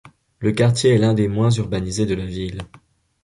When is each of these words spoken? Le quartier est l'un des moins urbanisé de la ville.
Le 0.39 0.51
quartier 0.51 0.95
est 0.95 0.97
l'un 0.97 1.13
des 1.13 1.27
moins 1.27 1.51
urbanisé 1.51 2.07
de 2.07 2.15
la 2.15 2.25
ville. 2.25 2.63